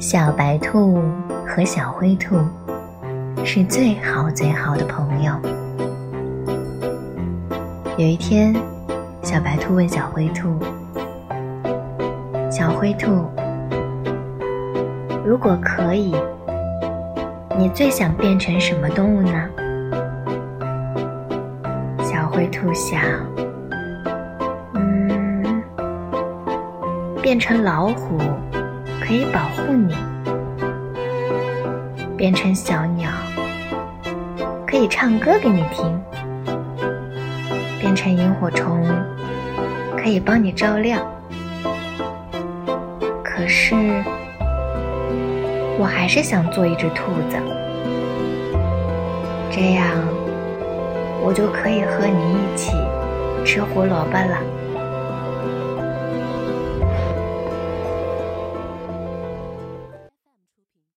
[0.00, 1.02] 小白兔
[1.46, 2.34] 和小灰兔
[3.44, 5.32] 是最好最好的朋友。
[7.98, 8.54] 有一天，
[9.22, 10.58] 小白兔问小灰兔
[12.50, 13.26] ：“小灰兔，
[15.22, 16.16] 如果可以，
[17.58, 19.48] 你最想变成什么动物呢？”
[22.02, 22.98] 小灰兔想
[24.72, 25.62] ：“嗯，
[27.20, 28.18] 变成老虎。”
[29.00, 29.96] 可以保护你，
[32.16, 33.10] 变成小鸟，
[34.66, 35.86] 可以唱歌给你听；
[37.80, 38.86] 变成萤火虫，
[39.96, 41.00] 可以帮你照亮。
[43.24, 43.74] 可是，
[45.78, 47.36] 我还是想做一只兔子，
[49.50, 49.86] 这样
[51.24, 52.72] 我就可以和你一起
[53.44, 54.59] 吃胡萝卜了。